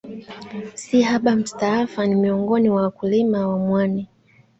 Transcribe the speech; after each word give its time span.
Sihaba 0.75 1.31
Mustafa 1.35 2.07
ni 2.07 2.15
miongoni 2.15 2.69
mwa 2.69 2.81
wakulima 2.81 3.47
wa 3.47 3.59
mwani 3.59 4.07